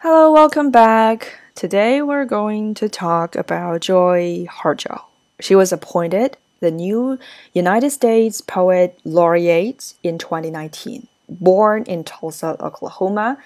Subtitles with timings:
[0.00, 1.40] Hello, welcome back.
[1.56, 5.02] Today we're going to talk about Joy Harjo.
[5.40, 7.18] She was appointed the new
[7.52, 11.08] United States Poet Laureate in 2019.
[11.28, 13.38] Born in Tulsa, Oklahoma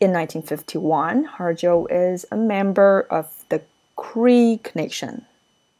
[0.00, 3.62] in 1951, Harjo is a member of the
[3.94, 5.24] Creek Nation.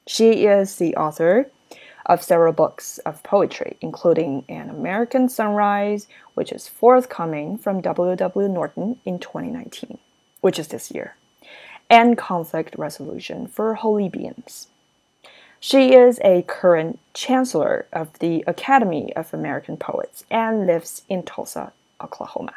[0.07, 1.51] She is the author
[2.07, 8.15] of several books of poetry, including An American Sunrise, which is forthcoming from W.
[8.15, 8.49] W.
[8.49, 9.99] Norton in 2019,
[10.41, 11.17] which is this year,
[11.89, 14.69] and Conflict Resolution for Holy Beings.
[15.59, 21.73] She is a current chancellor of the Academy of American Poets and lives in Tulsa,
[22.03, 22.55] Oklahoma.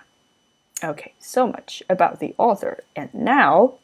[0.83, 3.75] Okay, so much about the author, and now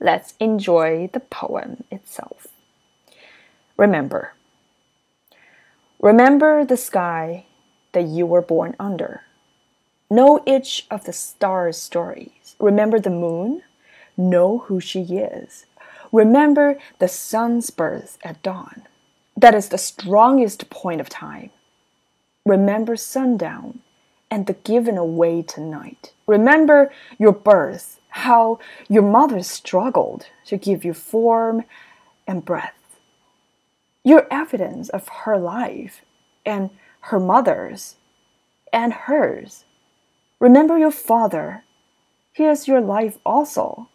[0.00, 2.48] let's enjoy the poem itself.
[3.76, 4.34] Remember,
[6.02, 7.46] Remember the sky
[7.92, 9.22] that you were born under.
[10.12, 12.56] Know each of the stars' stories.
[12.58, 13.62] Remember the moon.
[14.16, 15.64] Know who she is.
[16.12, 18.82] Remember the sun's birth at dawn.
[19.36, 21.50] That is the strongest point of time.
[22.44, 23.80] Remember sundown
[24.30, 26.12] and the given away tonight.
[26.26, 28.58] Remember your birth, how
[28.88, 31.64] your mother struggled to give you form
[32.26, 32.74] and breath
[34.04, 36.02] your evidence of her life
[36.44, 36.70] and
[37.00, 37.96] her mother's
[38.72, 39.64] and hers.
[40.42, 41.62] Remember your father.
[42.32, 43.88] He is your life also.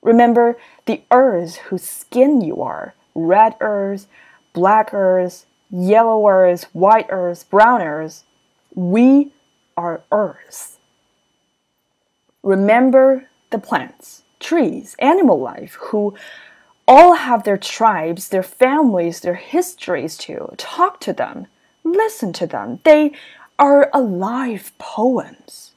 [0.00, 4.06] Remember the earth whose skin you are red earth,
[4.54, 8.24] black earth, yellow earth, white earth, brown earth.
[8.74, 9.32] We
[9.76, 10.78] are earth.
[12.42, 16.14] Remember the plants, trees, animal life who
[16.88, 20.54] all have their tribes, their families, their histories too.
[20.56, 21.48] Talk to them,
[21.84, 22.80] listen to them.
[22.84, 23.12] They
[23.58, 25.72] are alive poems.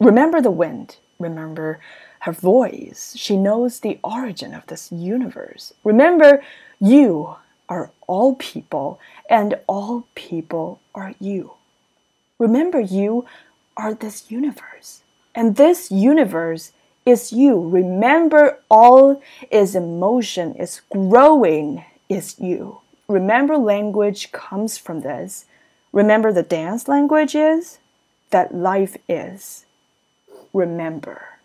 [0.00, 1.80] Remember the wind, remember
[2.20, 3.14] her voice.
[3.16, 5.74] She knows the origin of this universe.
[5.84, 6.42] Remember,
[6.80, 7.36] you
[7.68, 11.52] are all people, and all people are you.
[12.38, 13.26] Remember, you
[13.76, 15.02] are this universe,
[15.34, 16.72] and this universe
[17.04, 17.60] is you.
[17.60, 22.80] Remember, all is emotion, is growing, is you.
[23.08, 25.44] Remember, language comes from this.
[25.94, 27.78] Remember, the dance language is
[28.30, 29.64] that life is.
[30.52, 31.38] Remember.